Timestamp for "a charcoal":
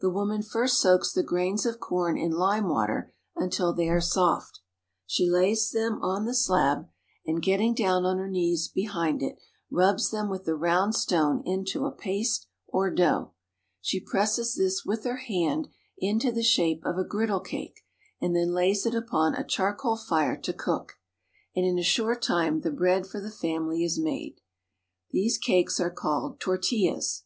19.34-19.98